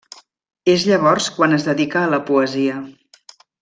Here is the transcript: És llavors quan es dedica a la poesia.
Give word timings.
És 0.73 0.85
llavors 0.93 1.29
quan 1.37 1.55
es 1.59 1.69
dedica 1.69 2.05
a 2.05 2.11
la 2.17 2.23
poesia. 2.33 2.83